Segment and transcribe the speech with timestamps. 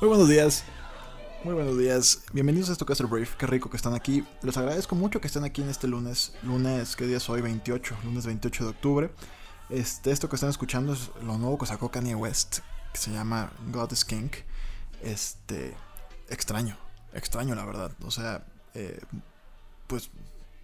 [0.00, 0.64] Muy buenos días.
[1.44, 2.22] Muy buenos días.
[2.32, 3.34] Bienvenidos a esto el Brief.
[3.34, 4.24] Qué rico que están aquí.
[4.40, 6.32] Les agradezco mucho que estén aquí en este lunes.
[6.42, 7.42] Lunes, ¿qué día es hoy?
[7.42, 7.98] 28.
[8.04, 9.10] Lunes 28 de octubre.
[9.68, 12.60] Este, esto que están escuchando es lo nuevo que sacó Kanye West.
[12.94, 14.30] Que se llama God is King.
[15.02, 15.74] Este.
[16.30, 16.78] Extraño.
[17.12, 17.92] Extraño, la verdad.
[18.02, 18.46] O sea.
[18.72, 19.00] Eh,
[19.86, 20.08] pues.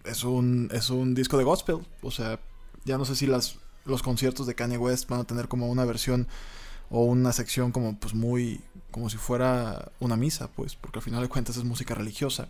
[0.03, 0.67] Es un.
[0.73, 1.85] Es un disco de gospel.
[2.01, 2.39] O sea.
[2.85, 5.85] Ya no sé si las, los conciertos de Kanye West van a tener como una
[5.85, 6.27] versión
[6.89, 8.61] o una sección como pues muy
[8.97, 12.47] como si fuera una misa pues porque al final de cuentas es música religiosa.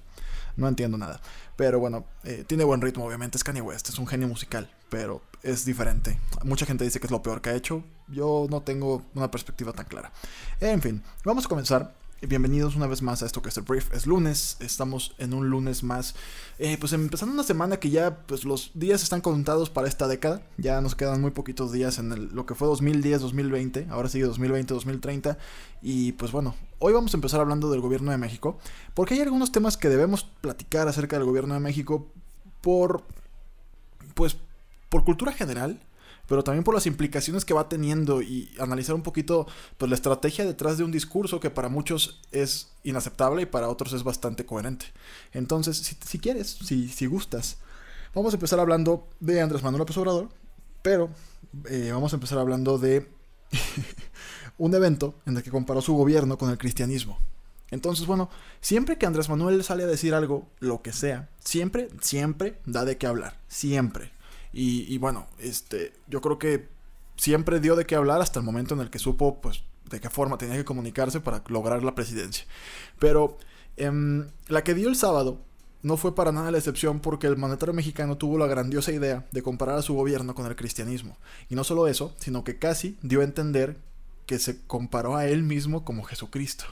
[0.56, 1.20] No entiendo nada.
[1.58, 5.22] Pero bueno eh, tiene buen ritmo obviamente es Kanye West es un genio musical pero
[5.44, 6.18] es diferente.
[6.44, 7.84] Mucha gente dice que es lo peor que ha hecho.
[8.08, 10.14] Yo no tengo una perspectiva tan clara.
[10.62, 13.94] En fin vamos a comenzar Bienvenidos una vez más a esto que es el brief.
[13.94, 16.16] Es lunes, estamos en un lunes más,
[16.58, 20.42] eh, pues empezando una semana que ya, pues los días están contados para esta década.
[20.58, 25.38] Ya nos quedan muy poquitos días en lo que fue 2010-2020, ahora sigue 2020-2030.
[25.84, 28.58] Y pues bueno, hoy vamos a empezar hablando del gobierno de México,
[28.96, 32.08] porque hay algunos temas que debemos platicar acerca del gobierno de México
[32.62, 33.04] por,
[34.16, 34.38] pues,
[34.90, 35.80] por cultura general
[36.28, 40.46] pero también por las implicaciones que va teniendo y analizar un poquito pues, la estrategia
[40.46, 44.88] detrás de un discurso que para muchos es inaceptable y para otros es bastante coherente.
[45.34, 47.58] Entonces, si, quieres, si, si gustas,
[48.14, 50.30] vamos a empezar hablando de Andrés Manuel López Obrador,
[50.82, 51.10] pero
[51.70, 53.08] eh, vamos a empezar hablando de
[54.58, 57.18] un evento en el que comparó su gobierno con el cristianismo.
[57.70, 58.30] Entonces, bueno,
[58.62, 62.98] siempre que Andrés Manuel sale a decir algo, lo que sea, siempre, siempre da de
[62.98, 63.38] qué hablar.
[63.48, 64.12] Siempre.
[64.60, 66.68] Y, bueno, este, yo creo que
[67.16, 70.10] siempre dio de qué hablar hasta el momento en el que supo, pues, de qué
[70.10, 72.44] forma tenía que comunicarse para lograr la presidencia.
[72.98, 73.38] Pero
[73.76, 75.40] em, la que dio el sábado
[75.84, 79.44] no fue para nada la excepción porque el mandatario mexicano tuvo la grandiosa idea de
[79.44, 81.18] comparar a su gobierno con el cristianismo.
[81.50, 83.78] Y no solo eso, sino que casi dio a entender
[84.26, 86.66] que se comparó a él mismo como Jesucristo.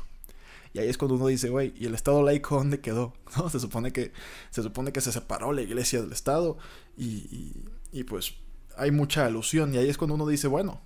[0.75, 3.13] Y ahí es cuando uno dice, güey, ¿y el Estado laico dónde quedó?
[3.37, 3.49] ¿No?
[3.49, 4.11] Se supone que
[4.49, 6.57] se, supone que se separó la iglesia del Estado
[6.97, 7.53] y,
[7.93, 8.33] y, pues
[8.75, 9.73] hay mucha alusión.
[9.73, 10.81] Y ahí es cuando uno dice, bueno,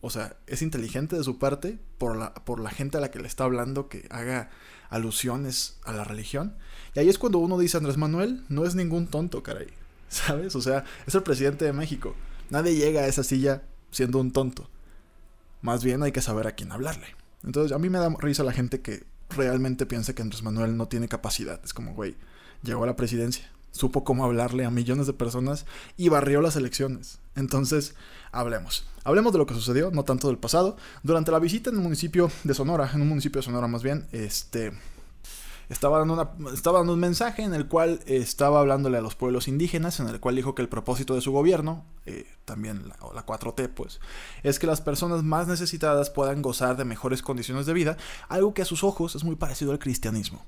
[0.00, 3.18] o sea, es inteligente de su parte por la, por la gente a la que
[3.18, 4.48] le está hablando que haga
[4.88, 6.56] alusiones a la religión.
[6.94, 9.68] Y ahí es cuando uno dice, Andrés Manuel no es ningún tonto, caray.
[10.08, 10.56] ¿Sabes?
[10.56, 12.14] O sea, es el presidente de México.
[12.48, 14.70] Nadie llega a esa silla siendo un tonto.
[15.60, 17.08] Más bien hay que saber a quién hablarle.
[17.42, 20.88] Entonces, a mí me da risa la gente que realmente piensa que Andrés Manuel no
[20.88, 21.60] tiene capacidad.
[21.64, 22.16] Es como, güey,
[22.62, 27.18] llegó a la presidencia, supo cómo hablarle a millones de personas y barrió las elecciones.
[27.36, 27.94] Entonces,
[28.32, 28.86] hablemos.
[29.04, 30.76] Hablemos de lo que sucedió, no tanto del pasado.
[31.02, 34.06] Durante la visita en un municipio de Sonora, en un municipio de Sonora más bien,
[34.12, 34.72] este,
[35.68, 39.48] estaba dando, una, estaba dando un mensaje en el cual estaba hablándole a los pueblos
[39.48, 43.26] indígenas, en el cual dijo que el propósito de su gobierno, eh, también la, la
[43.26, 44.00] 4T, pues,
[44.42, 47.96] es que las personas más necesitadas puedan gozar de mejores condiciones de vida,
[48.28, 50.44] algo que a sus ojos es muy parecido al cristianismo.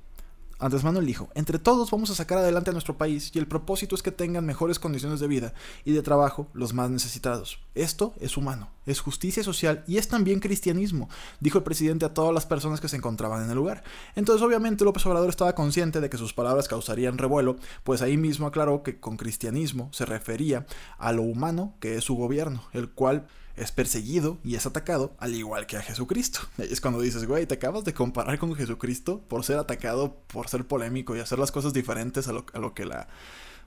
[0.59, 3.95] Andrés Manuel dijo, entre todos vamos a sacar adelante a nuestro país y el propósito
[3.95, 5.53] es que tengan mejores condiciones de vida
[5.85, 7.59] y de trabajo los más necesitados.
[7.75, 11.11] Esto es humano, es justicia social y es también cristianismo,
[11.41, 13.85] dijo el presidente a todas las personas que se encontraban en el lugar.
[14.15, 18.47] Entonces obviamente López Obrador estaba consciente de que sus palabras causarían revuelo, pues ahí mismo
[18.47, 20.67] aclaró que con cristianismo se refería
[20.97, 25.35] a lo humano que es su gobierno, el cual es perseguido y es atacado al
[25.35, 26.41] igual que a Jesucristo.
[26.59, 30.67] es cuando dices, güey, te acabas de comparar con Jesucristo por ser atacado, por ser
[30.67, 33.09] polémico y hacer las cosas diferentes a lo, a lo que la,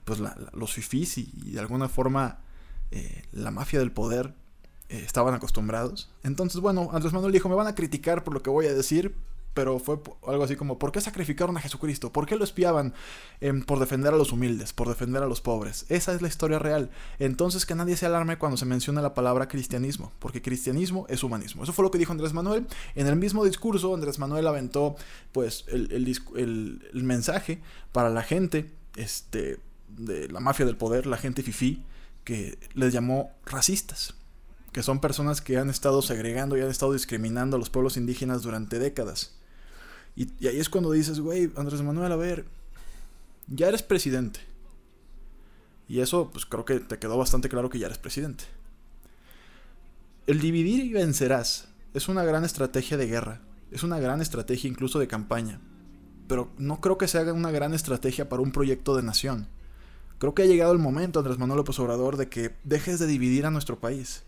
[0.04, 0.20] pues
[0.52, 2.38] los fifís y, de alguna forma
[2.90, 4.34] eh, la mafia del poder
[4.88, 6.10] eh, estaban acostumbrados.
[6.22, 9.14] Entonces, bueno, Andrés Manuel dijo, me van a criticar por lo que voy a decir,
[9.54, 12.12] pero fue algo así como, ¿por qué sacrificaron a Jesucristo?
[12.12, 12.94] ¿Por qué lo espiaban
[13.40, 15.86] em, por defender a los humildes, por defender a los pobres?
[15.88, 16.90] Esa es la historia real.
[17.18, 21.64] Entonces que nadie se alarme cuando se menciona la palabra cristianismo, porque cristianismo es humanismo.
[21.64, 22.66] Eso fue lo que dijo Andrés Manuel.
[22.94, 24.94] En el mismo discurso, Andrés Manuel aventó
[25.32, 27.60] pues el, mensaje
[27.92, 29.58] para la gente este,
[29.88, 31.84] de la mafia del poder, la gente fifí,
[32.22, 34.14] que les llamó racistas
[34.72, 38.42] que son personas que han estado segregando y han estado discriminando a los pueblos indígenas
[38.42, 39.39] durante décadas.
[40.16, 42.46] Y, ahí es cuando dices, güey, Andrés Manuel, a ver,
[43.48, 44.40] ya eres presidente.
[45.88, 48.44] Y eso, pues creo que te quedó bastante claro que ya eres presidente.
[50.26, 53.40] El dividir y vencerás es una gran estrategia de guerra,
[53.70, 55.60] es una gran estrategia incluso de campaña,
[56.28, 59.48] pero no creo que se haga una gran estrategia para un proyecto de nación.
[60.18, 63.46] Creo que ha llegado el momento, Andrés Manuel López Obrador, de que dejes de dividir
[63.46, 64.22] a nuestro país.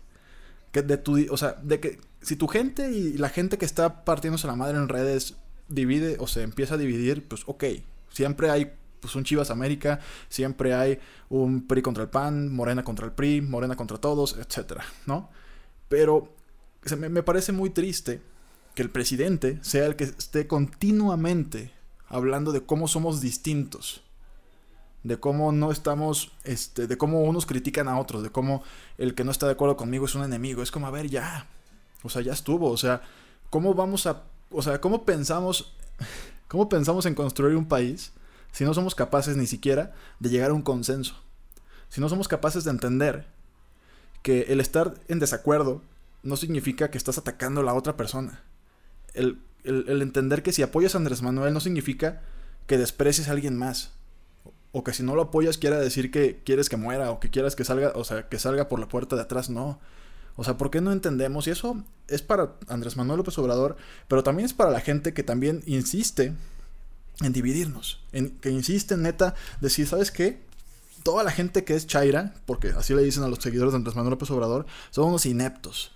[0.71, 4.03] Que de tu, o sea, de que si tu gente y la gente que está
[4.03, 5.35] partiéndose la madre en redes
[5.67, 7.63] divide o se empieza a dividir, pues ok,
[8.09, 9.99] siempre hay pues un Chivas América,
[10.29, 14.85] siempre hay un PRI contra el PAN, Morena contra el PRI, Morena contra todos, etcétera,
[15.05, 15.29] ¿no?
[15.89, 16.33] Pero
[16.97, 18.21] me, me parece muy triste
[18.75, 21.71] que el presidente sea el que esté continuamente
[22.07, 24.03] hablando de cómo somos distintos,
[25.03, 28.63] de cómo no estamos, este, de cómo unos critican a otros, de cómo
[28.97, 30.63] el que no está de acuerdo conmigo es un enemigo.
[30.63, 31.47] Es como, a ver, ya,
[32.03, 33.01] o sea, ya estuvo, o sea,
[33.49, 34.23] ¿cómo vamos a
[34.53, 35.75] o sea, ¿cómo pensamos,
[36.47, 38.13] cómo pensamos en construir un país
[38.51, 41.15] si no somos capaces ni siquiera de llegar a un consenso?
[41.89, 43.27] Si no somos capaces de entender
[44.23, 45.81] que el estar en desacuerdo
[46.23, 48.41] no significa que estás atacando a la otra persona.
[49.13, 52.21] El, entender que si apoyas a Andrés Manuel no significa
[52.65, 53.91] que desprecies a alguien más.
[54.71, 57.55] O que si no lo apoyas quiera decir que quieres que muera o que quieras
[57.55, 59.49] que salga, o sea, que salga por la puerta de atrás.
[59.49, 59.79] No.
[60.35, 61.47] O sea, ¿por qué no entendemos?
[61.47, 63.77] Y eso es para Andrés Manuel López Obrador,
[64.07, 66.33] pero también es para la gente que también insiste
[67.21, 70.41] en dividirnos, en, que insiste neta decir, ¿sabes qué?
[71.03, 73.95] Toda la gente que es Chaira, porque así le dicen a los seguidores de Andrés
[73.95, 75.91] Manuel López Obrador, son unos ineptos.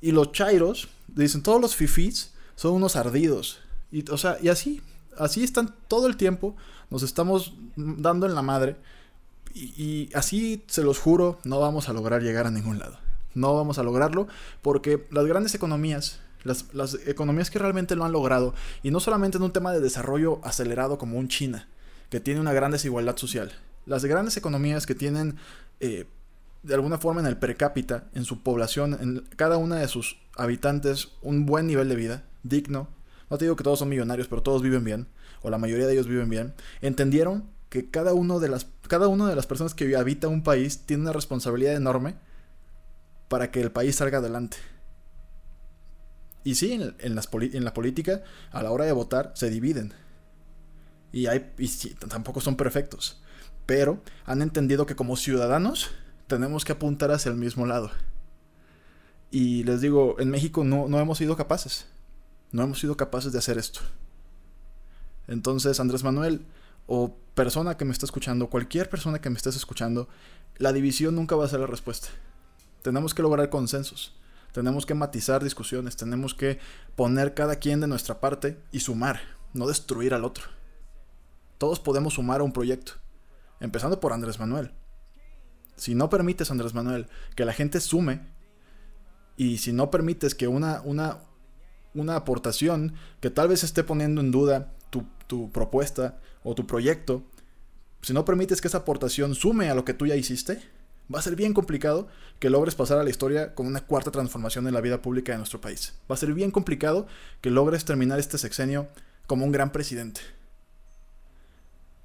[0.00, 3.60] Y los Chairos, dicen, todos los fifís son unos ardidos.
[3.90, 4.80] Y, o sea, y así,
[5.18, 6.56] así están todo el tiempo,
[6.90, 8.76] nos estamos dando en la madre.
[9.54, 13.01] y así, se los juro, no vamos a lograr llegar a ningún lado.
[13.34, 14.28] No vamos a lograrlo
[14.62, 16.66] porque las grandes economías, las,
[17.06, 20.98] economías que realmente lo han logrado, y no solamente en un tema de desarrollo acelerado
[20.98, 21.68] como un China,
[22.10, 23.52] que tiene una gran desigualdad social,
[23.86, 25.36] las grandes economías que tienen
[25.80, 26.06] eh,
[26.62, 30.18] de alguna forma en el per cápita, en su población, en cada una de sus
[30.36, 32.88] habitantes, un buen nivel de vida, digno.
[33.30, 35.06] No te digo que todos son millonarios, pero todos viven bien,
[35.42, 36.54] o la mayoría de ellos viven bien.
[36.80, 40.82] Entendieron que cada, uno de las, cada una de las personas que habita un país
[40.84, 42.14] tiene una responsabilidad enorme
[43.32, 44.58] para que el país salga adelante.
[46.44, 47.14] Y sí, en,
[47.64, 49.94] la política, a la hora de votar, se dividen.
[51.12, 53.22] Y, hay, y tampoco son perfectos.
[53.64, 55.92] Pero han entendido que como ciudadanos
[56.26, 57.90] tenemos que apuntar hacia el mismo lado.
[59.30, 61.86] Y les digo, en México no, no hemos sido capaces.
[62.50, 63.80] No hemos sido capaces de hacer esto.
[65.26, 66.44] Entonces, Andrés Manuel,
[66.86, 70.06] o persona que me está escuchando, cualquier persona que me estés escuchando,
[70.58, 72.08] la división nunca va a ser la respuesta.
[72.82, 74.14] Tenemos que lograr consensos,
[74.52, 76.58] tenemos que matizar discusiones, tenemos que
[76.96, 79.20] poner cada quien de nuestra parte y sumar,
[79.54, 80.44] no destruir al otro.
[81.58, 82.94] Todos podemos sumar a un proyecto,
[83.60, 84.72] empezando por Andrés Manuel.
[85.76, 87.06] Si no permites, Andrés Manuel,
[87.36, 88.20] que la gente sume,
[89.36, 91.20] y si no permites que una, una,
[91.94, 97.22] una aportación que tal vez esté poniendo en duda tu, tu propuesta o tu proyecto,
[98.02, 100.60] si no permites que esa aportación sume a lo que tú ya hiciste,
[101.12, 104.66] va a ser bien complicado que logres pasar a la historia con una cuarta transformación
[104.66, 105.94] en la vida pública de nuestro país.
[106.10, 107.06] Va a ser bien complicado
[107.40, 108.88] que logres terminar este sexenio
[109.26, 110.20] como un gran presidente.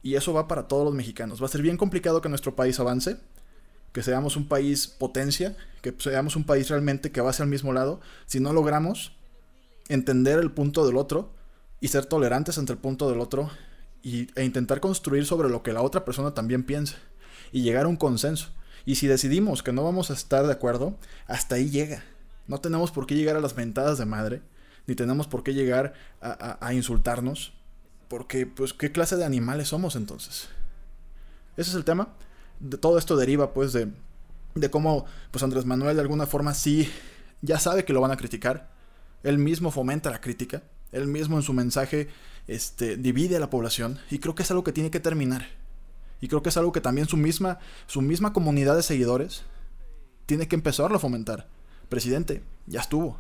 [0.04, 1.42] Y eso va para todos los mexicanos.
[1.42, 3.18] Va a ser bien complicado que nuestro país avance,
[3.92, 7.74] que seamos un país potencia, que seamos un país realmente que va hacia el mismo
[7.74, 9.14] lado, si no logramos
[9.90, 11.32] entender el punto del otro
[11.80, 13.50] y ser tolerantes entre el punto del otro
[14.04, 16.96] y, e intentar construir sobre lo que la otra persona también piensa
[17.52, 18.50] y llegar a un consenso.
[18.88, 20.96] Y si decidimos que no vamos a estar de acuerdo,
[21.28, 22.06] hasta ahí llega.
[22.48, 24.42] No tenemos por qué llegar a las mentadas de madre,
[24.88, 27.52] ni tenemos por qué llegar a, insultarnos,
[28.08, 30.48] porque pues qué clase de animales somos entonces.
[31.58, 32.14] Ese es el tema.
[32.62, 33.90] De todo esto deriva pues de,
[34.56, 36.90] de cómo pues Andrés Manuel de alguna forma sí
[37.42, 38.70] ya sabe que lo van a criticar.
[39.22, 40.64] Él mismo fomenta la crítica.
[40.94, 42.08] Él mismo en su mensaje
[42.48, 44.00] este, divide a la población.
[44.10, 45.46] Y creo que es algo que tiene que terminar.
[46.22, 49.44] Y creo que es algo que también su misma, su misma comunidad de seguidores
[50.26, 51.48] tiene que empezarlo a fomentar.
[51.90, 53.20] Presidente, ya estuvo.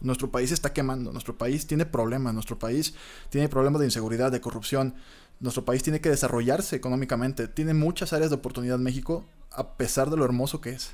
[0.00, 2.94] Nuestro país está quemando, nuestro país tiene problemas, nuestro país
[3.30, 4.94] tiene problemas de inseguridad, de corrupción,
[5.40, 10.16] nuestro país tiene que desarrollarse económicamente, tiene muchas áreas de oportunidad México a pesar de
[10.16, 10.92] lo hermoso que es.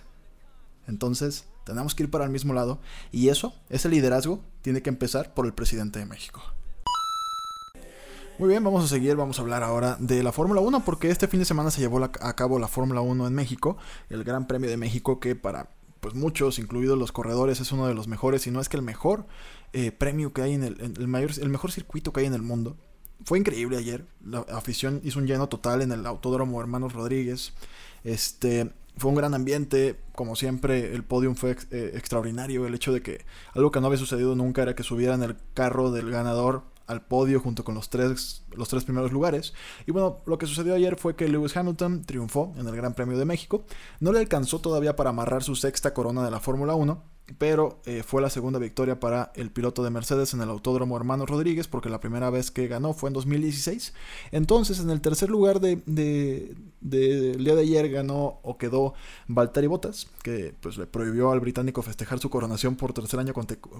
[0.87, 2.79] Entonces, tenemos que ir para el mismo lado
[3.11, 6.43] y eso, ese liderazgo, tiene que empezar por el presidente de México.
[8.37, 11.29] Muy bien, vamos a seguir, vamos a hablar ahora de la Fórmula 1 porque este
[11.29, 13.77] fin de semana se llevó a cabo la Fórmula 1 en México,
[14.11, 17.95] el Gran Premio de México que para pues muchos, incluidos los corredores, es uno de
[17.95, 19.25] los mejores, y no es que el mejor
[19.73, 22.43] eh, premio que hay en el, el, mayor, el mejor circuito que hay en el
[22.43, 22.77] mundo.
[23.25, 27.55] Fue increíble ayer, la afición hizo un lleno total en el Autódromo Hermanos Rodríguez.
[28.03, 32.67] Este, fue un gran ambiente, como siempre, el podium fue eh, extraordinario.
[32.67, 33.25] El hecho de que
[33.55, 37.41] algo que no había sucedido nunca era que subieran el carro del ganador al podio
[37.41, 39.55] junto con los tres, los tres primeros lugares.
[39.87, 43.19] Y bueno, lo que sucedió ayer fue que Lewis Hamilton triunfó en el Gran Premio
[43.19, 43.65] de México.
[44.01, 47.03] No le alcanzó todavía para amarrar su sexta corona de la Fórmula 1,
[47.39, 51.25] pero eh, fue la segunda victoria para el piloto de Mercedes en el Autódromo Hermano
[51.25, 53.95] Rodríguez, porque la primera vez que ganó fue en 2016.
[54.31, 58.93] Entonces, en el tercer lugar del de, día de ayer ganó o quedó
[59.27, 63.33] Valtteri Bottas, que pues le prohibió al británico festejar su coronación por tercer año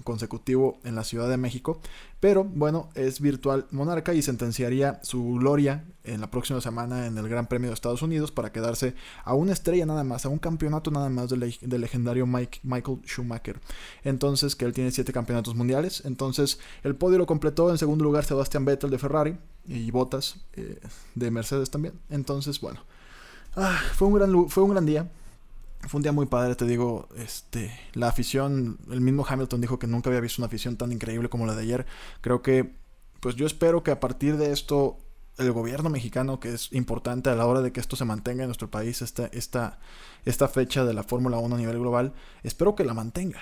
[0.03, 1.79] consecutivo en la Ciudad de México,
[2.19, 7.27] pero bueno, es virtual monarca y sentenciaría su gloria en la próxima semana en el
[7.27, 10.91] Gran Premio de Estados Unidos para quedarse a una estrella nada más, a un campeonato
[10.91, 13.59] nada más del, legendario Mike, Michael Schumacher.
[14.03, 16.03] Entonces, que él tiene siete campeonatos mundiales.
[16.05, 20.79] Entonces, el podio lo completó en segundo lugar Sebastian Vettel de Ferrari y Bottas eh,
[21.15, 21.95] de Mercedes también.
[22.09, 22.81] Entonces, bueno,
[23.55, 25.09] ah, fue, un gran, fue un gran día.
[25.87, 29.85] Fue un día muy padre, te digo, este, la afición, el mismo Hamilton dijo que
[29.85, 31.85] nunca había visto una afición tan increíble como la de ayer.
[32.21, 32.73] Creo que,
[33.19, 34.97] pues yo espero que a partir de esto
[35.37, 38.47] el gobierno mexicano, que es importante a la hora de que esto se mantenga en
[38.47, 39.79] nuestro país, esta, esta,
[40.23, 42.13] esta fecha de la Fórmula 1 a nivel global,
[42.43, 43.39] espero que la mantenga.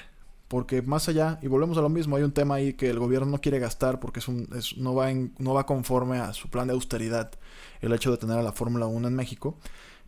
[0.48, 3.28] Porque más allá, y volvemos a lo mismo, hay un tema ahí que el gobierno
[3.28, 6.50] no quiere gastar porque es un, es, no, va en, no va conforme a su
[6.50, 7.32] plan de austeridad
[7.82, 9.58] el hecho de tener a la Fórmula 1 en México.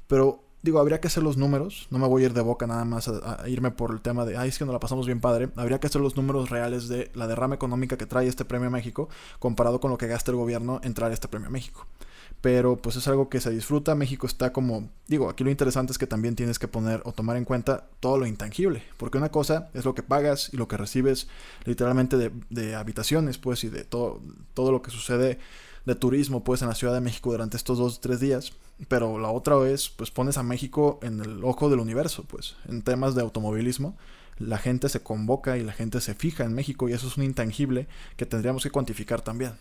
[0.08, 1.88] Pero digo, habría que hacer los números.
[1.92, 4.36] No me voy a ir de boca nada más a, irme por el tema de,
[4.36, 5.50] ay, es que nos la pasamos bien padre.
[5.56, 8.72] Habría que hacer los números reales de la derrama económica que trae este premio a
[8.72, 9.08] México
[9.40, 11.86] comparado con lo que gasta el gobierno en traer este premio a México.
[12.42, 13.94] Pero pues es algo que se disfruta.
[13.94, 17.38] México está como, digo, aquí lo interesante es que también tienes que poner o tomar
[17.38, 18.84] en cuenta todo lo intangible.
[18.98, 21.28] Porque una cosa es lo que pagas y lo que recibes
[21.64, 24.20] literalmente de, de habitaciones, pues, y de todo,
[24.56, 25.38] todo lo que sucede
[25.86, 28.54] de turismo, pues, en la Ciudad de México durante estos dos, tres días.
[28.88, 32.82] Pero la otra vez, pues, pones a México en el ojo del universo, pues, en
[32.82, 33.98] temas de automovilismo.
[34.38, 37.24] La gente se convoca y la gente se fija en México y eso es un
[37.24, 39.54] intangible que tendríamos que cuantificar también.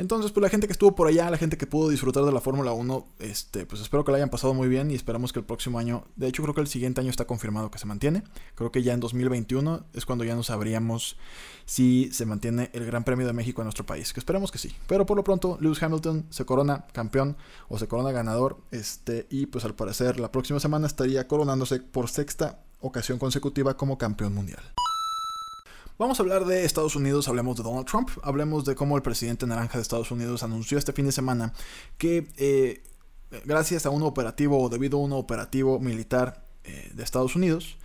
[0.00, 2.40] Entonces, pues la gente que estuvo por allá, la gente que pudo disfrutar de la
[2.40, 5.44] Fórmula 1, este, pues espero que la hayan pasado muy bien y esperamos que el
[5.44, 8.22] próximo año, de hecho creo que el siguiente año está confirmado que se mantiene.
[8.54, 11.18] Creo que ya en 2021 es cuando ya nos sabríamos
[11.66, 14.74] si se mantiene el Gran Premio de México en nuestro país, que esperemos que sí.
[14.86, 17.36] Pero por lo pronto, Lewis Hamilton se corona campeón
[17.68, 22.08] o se corona ganador, este, y pues al parecer la próxima semana estaría coronándose por
[22.08, 24.62] sexta ocasión consecutiva como campeón mundial.
[26.00, 29.46] Vamos a hablar de Estados Unidos, hablemos de Donald Trump, hablemos de cómo el presidente
[29.46, 31.52] naranja de Estados Unidos anunció este fin de semana
[31.98, 32.82] que eh,
[33.44, 37.76] gracias a un operativo o debido a un operativo militar eh, de Estados Unidos,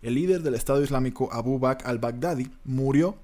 [0.00, 3.18] el líder del Estado Islámico Abu Bakr al-Baghdadi murió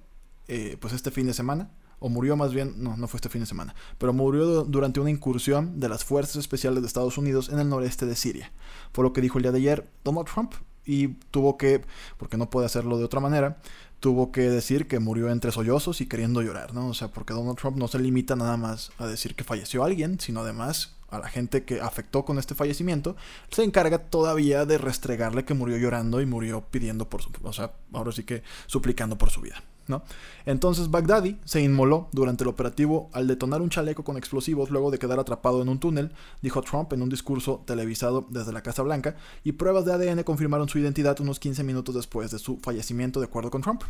[0.46, 3.40] eh, pues este fin de semana o murió más bien, no, no fue este fin
[3.40, 7.60] de semana, pero murió durante una incursión de las Fuerzas Especiales de Estados Unidos en
[7.60, 8.52] el noreste de Siria.
[8.92, 10.52] Fue lo que dijo el día de ayer Donald Trump
[10.86, 11.82] y tuvo que,
[12.18, 13.58] porque no puede hacerlo de otra manera,
[14.00, 16.88] tuvo que decir que murió entre sollozos y queriendo llorar, ¿no?
[16.88, 20.20] O sea, porque Donald Trump no se limita nada más a decir que falleció alguien,
[20.20, 23.16] sino además a la gente que afectó con este fallecimiento,
[23.50, 27.72] se encarga todavía de restregarle que murió llorando y murió pidiendo por su, o sea,
[27.92, 29.62] ahora sí que suplicando por su vida.
[29.86, 30.02] ¿No?
[30.46, 34.98] Entonces Baghdadi se inmoló durante el operativo al detonar un chaleco con explosivos luego de
[34.98, 36.12] quedar atrapado en un túnel,
[36.42, 40.68] dijo Trump en un discurso televisado desde la Casa Blanca, y pruebas de ADN confirmaron
[40.68, 43.82] su identidad unos 15 minutos después de su fallecimiento, de acuerdo con Trump.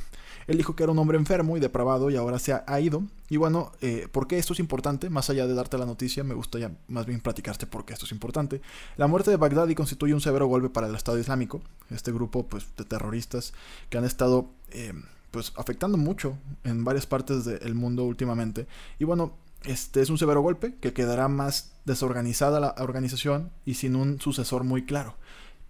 [0.46, 3.02] Él dijo que era un hombre enfermo y depravado y ahora se ha, ido.
[3.30, 5.08] Y bueno, eh, ¿por qué esto es importante?
[5.10, 8.12] Más allá de darte la noticia, me gustaría más bien platicarte por qué esto es
[8.12, 8.60] importante.
[8.96, 12.66] La muerte de Baghdadi constituye un severo golpe para el Estado Islámico, este grupo pues,
[12.76, 13.52] de terroristas
[13.88, 14.50] que han estado...
[14.70, 14.92] Eh,
[15.34, 18.68] pues afectando mucho en varias partes del mundo últimamente.
[19.00, 23.96] Y bueno, este es un severo golpe que quedará más desorganizada la organización y sin
[23.96, 25.16] un sucesor muy claro.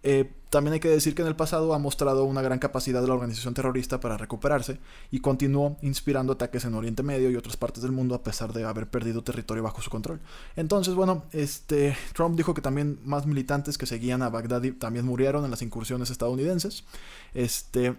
[0.03, 3.09] Eh, también hay que decir que en el pasado ha mostrado una gran capacidad de
[3.09, 4.79] la organización terrorista para recuperarse
[5.11, 8.65] y continuó inspirando ataques en Oriente Medio y otras partes del mundo a pesar de
[8.65, 10.21] haber perdido territorio bajo su control.
[10.57, 15.43] Entonces, bueno, este Trump dijo que también más militantes que seguían a Baghdadi también murieron
[15.47, 16.85] en las incursiones estadounidenses.
[17.33, 17.97] Este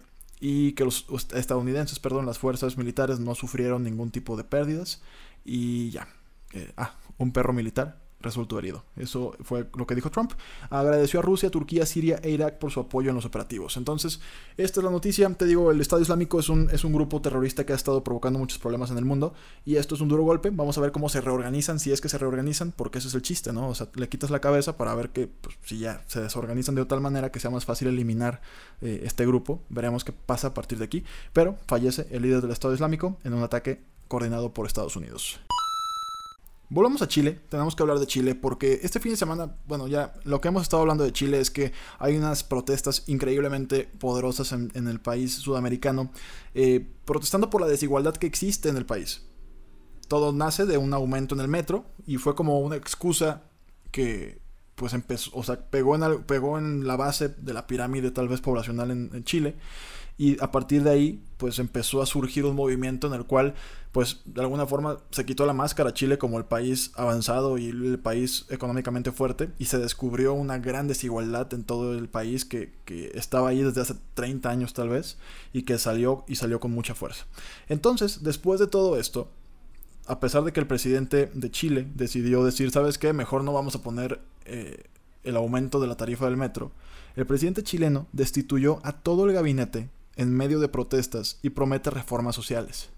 [0.47, 5.01] y que los estadounidenses, perdón, las fuerzas militares no sufrieron ningún tipo de pérdidas
[5.43, 6.07] y ya.
[6.53, 8.83] Eh, ah, un perro militar resultó herido.
[8.97, 10.33] Eso fue lo que dijo Trump.
[10.69, 13.77] Agradeció a Rusia, Turquía, Siria e Irak por su apoyo en los operativos.
[13.77, 14.19] Entonces,
[14.57, 15.29] esta es la noticia.
[15.29, 18.37] Te digo, el Estado Islámico es un, es un grupo terrorista que ha estado provocando
[18.39, 19.33] muchos problemas en el mundo.
[19.63, 20.49] Y esto es un duro golpe.
[20.49, 23.21] Vamos a ver cómo se reorganizan, si es que se reorganizan, porque ese es el
[23.21, 23.69] chiste, ¿no?
[23.69, 26.85] O sea, le quitas la cabeza para ver que pues, si ya se desorganizan de
[26.85, 28.41] tal manera que sea más fácil eliminar
[28.81, 29.61] eh, este grupo.
[29.69, 31.03] Veremos qué pasa a partir de aquí.
[31.33, 35.39] Pero fallece el líder del Estado Islámico en un ataque coordinado por Estados Unidos.
[36.69, 40.13] Volvamos a Chile, tenemos que hablar de Chile porque este fin de semana, bueno, ya
[40.23, 44.87] lo que hemos estado hablando de Chile es que hay unas protestas increíblemente poderosas en,
[44.87, 46.11] el país sudamericano,
[46.55, 49.27] eh, protestando por la desigualdad que existe en el país.
[50.07, 53.43] Todo nace de un aumento en el metro y fue como una excusa
[53.91, 54.39] que
[54.73, 58.41] pues empezó, o sea, pegó en, pegó en la base de la pirámide tal vez
[58.41, 59.55] poblacional en Chile
[60.17, 63.53] y a partir de ahí pues empezó a surgir un movimiento en el cual
[63.91, 67.99] pues de alguna forma se quitó la máscara Chile como el país avanzado y el
[67.99, 73.11] país económicamente fuerte y se descubrió una gran desigualdad en todo el país que, que
[73.15, 75.17] estaba ahí desde hace 30 años tal vez
[75.51, 77.25] y que salió y salió con mucha fuerza.
[77.67, 79.29] Entonces después de todo esto
[80.07, 83.11] a pesar de que el presidente de Chile decidió decir, ¿sabes qué?
[83.11, 84.83] Mejor no vamos a poner eh,
[85.23, 86.71] el aumento de la tarifa del metro.
[87.15, 92.35] El presidente chileno destituyó a todo el gabinete en medio de protestas y promete reformas
[92.35, 92.89] sociales.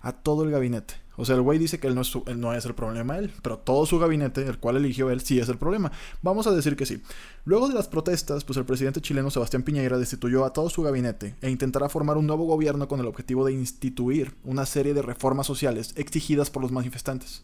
[0.00, 0.94] A todo el gabinete.
[1.16, 3.58] O sea, el güey dice que él no, es no es el problema él, pero
[3.58, 5.92] todo su gabinete, el cual eligió él, sí es el problema.
[6.22, 7.02] Vamos a decir que sí.
[7.44, 11.36] Luego de las protestas, pues el presidente chileno Sebastián Piñera destituyó a todo su gabinete
[11.42, 15.46] e intentará formar un nuevo gobierno con el objetivo de instituir una serie de reformas
[15.46, 17.42] sociales exigidas por los manifestantes.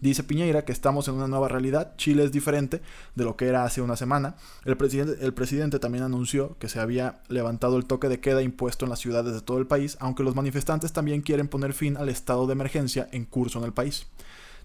[0.00, 2.82] Dice Piñeira que estamos en una nueva realidad, Chile es diferente
[3.14, 4.36] de lo que era hace una semana.
[4.64, 8.84] El presidente, el presidente también anunció que se había levantado el toque de queda impuesto
[8.84, 12.08] en las ciudades de todo el país, aunque los manifestantes también quieren poner fin al
[12.08, 14.06] estado de emergencia en curso en el país.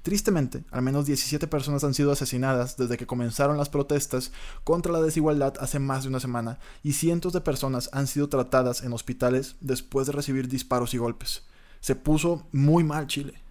[0.03, 4.34] Tristemente, al menos 17 personas han sido asesinadas desde que comenzaron las protestas
[4.65, 8.84] contra la desigualdad hace más de una semana y cientos de personas han sido tratadas
[8.84, 11.46] en hospitales después de recibir disparos y golpes.
[11.80, 13.41] Se puso muy mal Chile,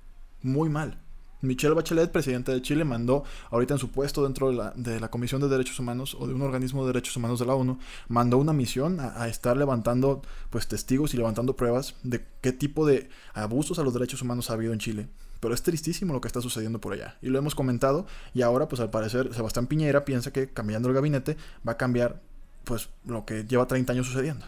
[0.42, 1.02] muy mal.
[1.42, 5.48] Michelle Bachelet, presidenta de Chile, mandó, ahorita en su puesto dentro de la, Comisión de
[5.48, 7.78] Derechos Humanos o de un organismo de derechos humanos de la ONU,
[8.09, 13.11] mandó una misión a, estar levantando pues testigos y levantando pruebas de qué tipo de
[13.35, 15.09] abusos a los derechos humanos ha habido en Chile.
[15.40, 17.18] Pero es tristísimo lo que está sucediendo por allá.
[17.20, 20.94] Y lo hemos comentado y ahora pues al parecer Sebastián Piñera piensa que cambiando el
[20.94, 22.20] gabinete va a cambiar
[22.62, 24.46] pues lo que lleva 30 años sucediendo.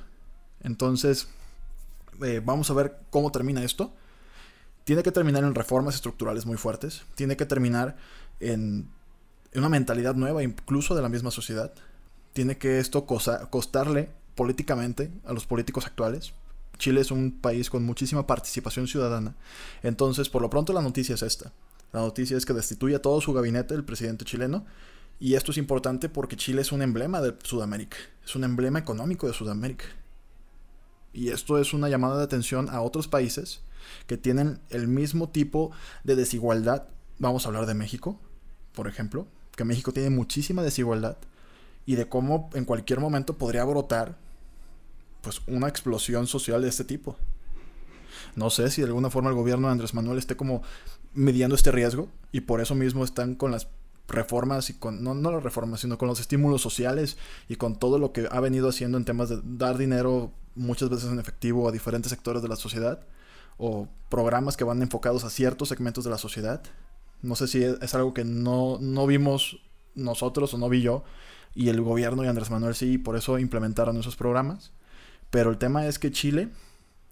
[0.62, 1.28] Entonces,
[2.22, 3.92] eh, vamos a ver cómo termina esto
[4.85, 7.97] tiene que terminar en reformas estructurales muy fuertes, tiene que terminar
[8.40, 8.88] en,
[9.55, 11.73] una mentalidad nueva incluso de la misma sociedad,
[12.33, 16.35] tiene que esto costarle políticamente a los políticos actuales.
[16.79, 19.35] Chile es un país con muchísima participación ciudadana,
[19.83, 21.53] entonces por lo pronto la noticia es esta.
[21.92, 24.66] La noticia es que destituye a todo su gabinete el presidente chileno
[25.20, 29.29] y esto es importante porque Chile es un emblema de Sudamérica, es un emblema económico
[29.29, 29.87] de Sudamérica.
[31.14, 33.61] Y esto es una llamada de atención a otros países
[34.09, 35.70] que tienen el mismo tipo
[36.03, 36.88] de desigualdad.
[37.18, 38.18] Vamos a hablar de México,
[38.74, 41.16] por ejemplo, que México tiene muchísima desigualdad
[41.87, 44.16] y de cómo en cualquier momento podría brotar
[45.22, 47.16] pues una explosión social de este tipo.
[48.35, 50.62] No sé si de alguna forma el gobierno de Andrés Manuel esté como
[51.14, 53.68] midiendo este riesgo y por eso mismo están con las
[54.09, 57.17] reformas y con, no, no las reformas, sino con los estímulos sociales
[57.49, 61.11] y con todo lo que ha venido haciendo en temas de dar dinero muchas veces
[61.11, 63.01] en efectivo a diferentes sectores de la sociedad
[63.57, 66.62] o programas que van enfocados a ciertos segmentos de la sociedad.
[67.23, 69.61] No sé si es, algo que no, no vimos
[69.95, 71.05] nosotros o no vi yo
[71.55, 74.73] y el gobierno y Andrés Manuel sí, por eso implementaron esos programas.
[75.31, 76.49] Pero el tema es que Chile,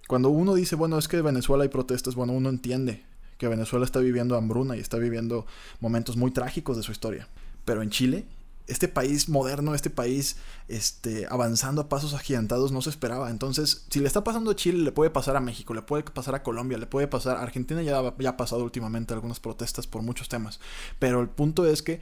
[0.09, 3.05] cuando uno dice, bueno, es que en Venezuela hay protestas, bueno, uno entiende
[3.39, 5.47] que Venezuela está viviendo hambruna y está viviendo
[5.81, 7.29] momentos muy trágicos de su historia.
[7.65, 8.27] Pero en Chile
[8.67, 10.37] este país moderno, este país
[10.69, 13.31] este, avanzando a pasos agigantados no se esperaba.
[13.31, 16.35] Entonces, si le está pasando a Chile, le puede pasar a México, le puede pasar
[16.35, 20.03] a Colombia, le puede pasar a Argentina, ya, ya ha pasado últimamente algunas protestas por
[20.03, 20.61] muchos temas.
[20.99, 22.01] Pero el punto es que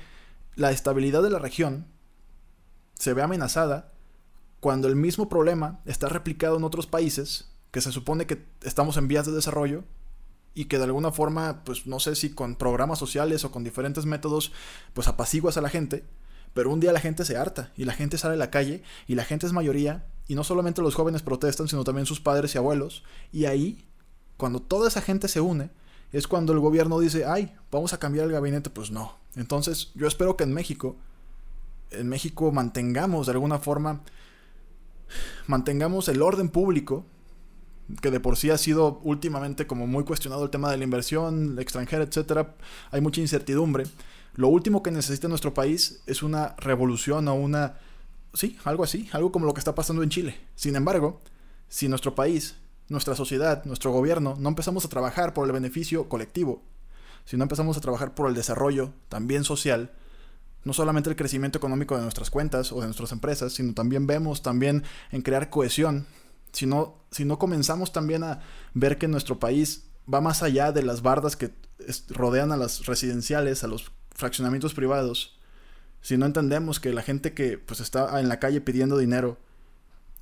[0.54, 1.86] la estabilidad de la región
[2.94, 3.92] se ve amenazada
[4.60, 9.08] cuando el mismo problema está replicado en otros países que se supone que estamos en
[9.08, 9.84] vías de desarrollo
[10.54, 14.06] y que de alguna forma, pues no sé si con programas sociales o con diferentes
[14.06, 14.52] métodos,
[14.94, 16.04] pues apaciguas a la gente
[16.52, 19.14] pero un día la gente se harta y la gente sale a la calle y
[19.14, 22.58] la gente es mayoría y no solamente los jóvenes protestan, sino también sus padres y
[22.58, 23.04] abuelos.
[23.32, 23.84] Y ahí,
[24.36, 25.70] cuando toda esa gente se une,
[26.12, 28.70] es cuando el gobierno dice, ay, vamos a cambiar el gabinete.
[28.70, 29.16] Pues no.
[29.36, 30.96] Entonces yo espero que en México,
[31.90, 34.02] en México mantengamos de alguna forma
[35.48, 37.04] mantengamos el orden público,
[38.00, 41.58] que de por sí ha sido últimamente como muy cuestionado el tema de la inversión
[41.58, 42.54] extranjera, etcétera,
[42.90, 43.84] hay mucha incertidumbre.
[44.34, 47.78] Lo último que necesita nuestro país es una revolución o una
[48.34, 50.40] sí, algo así, algo como lo que está pasando en Chile.
[50.54, 51.20] Sin embargo,
[51.68, 52.56] si nuestro país,
[52.88, 56.62] nuestra sociedad, nuestro gobierno no empezamos a trabajar por el beneficio colectivo,
[57.24, 59.92] si no empezamos a trabajar por el desarrollo también social,
[60.64, 64.42] no solamente el crecimiento económico de nuestras cuentas o de nuestras empresas, sino también vemos
[64.42, 66.06] también en crear cohesión
[66.52, 68.40] si no, si no comenzamos también a
[68.74, 71.52] ver que nuestro país va más allá de las bardas que
[72.08, 75.38] rodean a las residenciales, a los fraccionamientos privados,
[76.02, 79.38] si no entendemos que la gente que pues está en la calle pidiendo dinero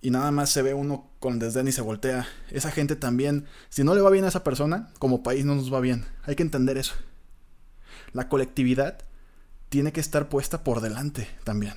[0.00, 3.82] y nada más se ve uno con desdén y se voltea, esa gente también, si
[3.82, 6.06] no le va bien a esa persona, como país no nos va bien.
[6.24, 6.94] Hay que entender eso.
[8.12, 8.98] La colectividad
[9.68, 11.74] tiene que estar puesta por delante también.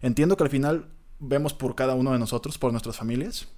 [0.00, 0.88] entiendo que al final
[1.28, 3.48] vemos por cada uno de nosotros, por nuestras familias.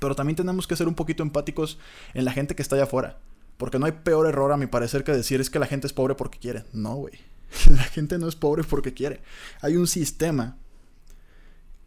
[0.00, 1.78] Pero también tenemos que ser un poquito empáticos
[2.14, 3.18] en la gente que está allá afuera.
[3.56, 5.92] Porque no hay peor error, a mi parecer, que decir es que la gente es
[5.92, 6.64] pobre porque quiere.
[6.72, 7.14] No, güey.
[7.70, 9.20] La gente no es pobre porque quiere.
[9.60, 10.58] Hay un sistema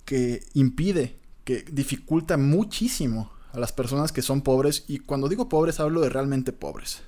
[0.06, 4.86] que impide, que dificulta muchísimo a las personas que son pobres.
[4.88, 7.04] Y cuando digo pobres, hablo de realmente pobres.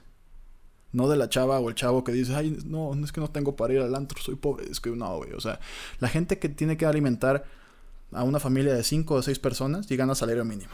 [0.91, 3.29] No de la chava o el chavo que dice, ay, no, no es que no
[3.29, 4.69] tengo para ir al antro, soy pobre.
[4.69, 5.31] Es que no, güey.
[5.33, 5.59] O sea,
[5.99, 7.45] la gente que tiene que alimentar
[8.12, 10.72] a una familia de 5 o 6 personas y gana salario mínimo.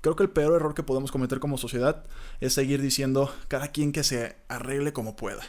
[0.00, 2.04] Creo que el peor error que podemos cometer como sociedad
[2.40, 5.42] es seguir diciendo cada quien que se arregle como pueda.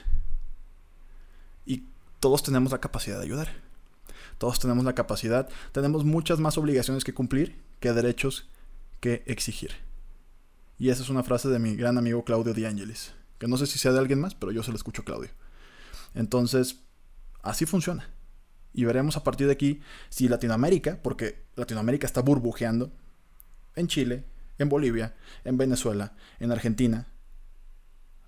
[1.65, 1.85] Y
[2.19, 3.49] todos tenemos la capacidad de ayudar.
[4.37, 8.49] Todos tenemos la capacidad, tenemos muchas más obligaciones que cumplir que derechos
[8.99, 9.71] que exigir.
[10.79, 13.67] Y esa es una frase de mi gran amigo Claudio Di Angelis, que no sé
[13.67, 15.29] si sea de alguien más, pero yo se lo escucho Claudio.
[16.15, 16.77] Entonces,
[17.43, 18.09] así funciona.
[18.73, 22.91] Y veremos a partir de aquí si Latinoamérica, porque Latinoamérica está burbujeando,
[23.75, 24.25] en Chile,
[24.57, 27.07] en Bolivia, en Venezuela, en Argentina,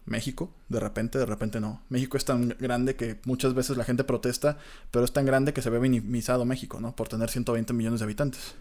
[0.05, 1.81] México, de repente, de repente no.
[1.89, 4.57] México es tan grande que muchas veces la gente protesta,
[4.91, 6.95] pero es tan grande que se ve minimizado México, ¿no?
[6.95, 8.55] Por tener 120 millones de habitantes.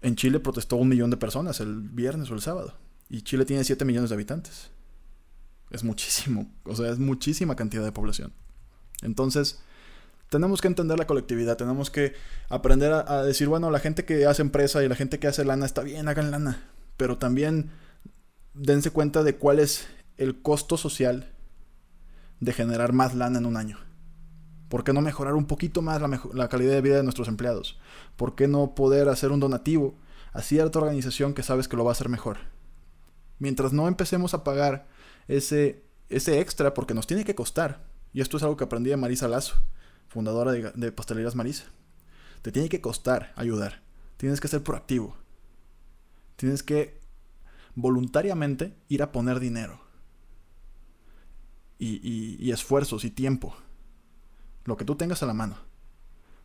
[0.00, 2.74] En Chile protestó un millón de personas el viernes o el sábado.
[3.08, 4.70] Y Chile tiene 7 millones de habitantes.
[5.70, 8.32] Es muchísimo, o sea, es muchísima cantidad de población.
[9.02, 9.62] Entonces,
[10.34, 12.12] tenemos que entender la colectividad, tenemos que
[12.48, 15.64] aprender a, decir, bueno, la gente que hace empresa y la gente que hace lana
[15.64, 17.70] está bien, hagan lana, pero también
[18.52, 21.30] dense cuenta de cuál es el costo social
[22.40, 23.78] de generar más lana en un año.
[24.68, 27.78] ¿Por qué no mejorar un poquito más la, calidad de vida de nuestros empleados?
[28.16, 29.94] ¿Por qué no poder hacer un donativo
[30.32, 32.38] a cierta organización que sabes que lo va a hacer mejor?
[33.38, 34.88] Mientras no empecemos a pagar
[35.28, 38.96] ese, ese extra, porque nos tiene que costar, y esto es algo que aprendí de
[38.96, 39.54] Marisa Lazo,
[40.14, 41.64] fundadora de, Pastelerías Marisa.
[42.40, 43.82] Te tiene que costar ayudar.
[44.16, 45.16] Tienes que ser proactivo.
[46.36, 47.00] Tienes que
[47.74, 49.80] voluntariamente ir a poner dinero.
[51.80, 53.56] Y, esfuerzos y tiempo.
[54.64, 55.56] Lo que tú tengas a la mano.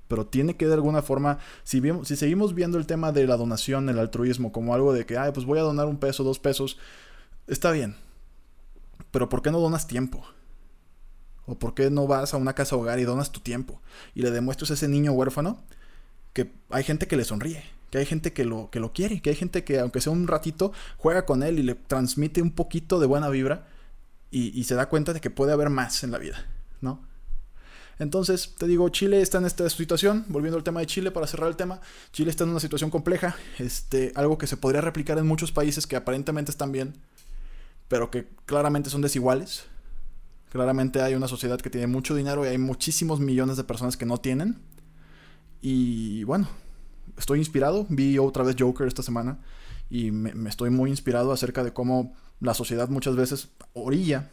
[0.07, 3.87] Pero tiene que de alguna forma, si, si seguimos viendo el tema de la donación,
[3.87, 6.79] el altruismo, como algo de que, ay, pues voy a donar un peso, dos pesos,
[7.45, 7.95] está bien.
[9.11, 10.25] Pero ¿por qué no donas tiempo?
[11.49, 13.81] ¿O por qué no vas a una casa hogar y donas tu tiempo?
[14.13, 15.63] Y le demuestras a ese niño huérfano
[16.33, 19.31] que hay gente que le sonríe, que hay gente que lo, que lo quiere, que
[19.31, 22.99] hay gente que aunque sea un ratito, juega con él y le transmite un poquito
[22.99, 23.67] de buena vibra
[24.29, 26.45] y, se da cuenta de que puede haber más en la vida,
[26.81, 27.03] ¿no?
[27.97, 31.49] Entonces, te digo, Chile está en esta situación, volviendo al tema de Chile para cerrar
[31.49, 31.81] el tema,
[32.13, 35.87] Chile está en una situación compleja, este, algo que se podría replicar en muchos países
[35.87, 36.93] que aparentemente están bien,
[37.87, 39.65] pero que claramente son desiguales,
[40.49, 44.05] Claramente hay una sociedad que tiene mucho dinero y hay muchísimos millones de personas que
[44.05, 44.59] no tienen.
[45.61, 46.47] Y bueno,
[47.17, 47.85] estoy inspirado.
[47.89, 49.39] Vi otra vez Joker esta semana
[49.89, 54.29] y me, estoy muy inspirado acerca de cómo la sociedad muchas veces orilla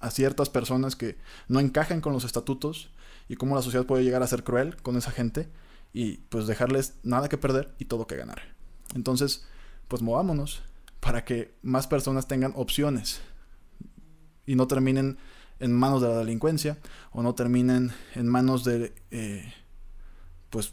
[0.00, 2.90] a ciertas personas que no encajan con los estatutos
[3.28, 5.48] y cómo la sociedad puede llegar a ser cruel con esa gente
[5.92, 8.54] y pues dejarles nada que perder y todo que ganar.
[8.94, 9.46] Entonces,
[9.88, 10.62] pues movámonos
[11.00, 13.20] para que más personas tengan opciones
[14.48, 15.18] y no terminen
[15.60, 16.78] en manos de la delincuencia
[17.12, 19.52] o no terminen en manos de eh,
[20.48, 20.72] pues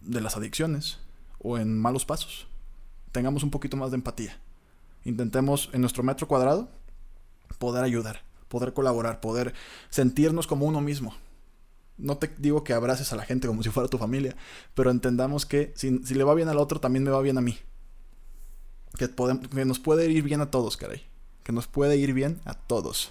[0.00, 0.98] de las adicciones
[1.38, 2.46] o en malos pasos.
[3.12, 4.40] Tengamos un poquito más de empatía.
[5.04, 6.70] Intentemos en nuestro metro cuadrado
[7.58, 9.52] poder ayudar, poder colaborar, poder
[9.90, 11.14] sentirnos como uno mismo.
[11.98, 14.34] No te digo que abraces a la gente como si fuera tu familia,
[14.74, 17.58] pero entendamos que si, le va bien al otro, también me va bien a mí.
[18.96, 21.09] Que, que nos puede ir bien a todos, caray
[21.50, 23.10] que nos puede ir bien a todos.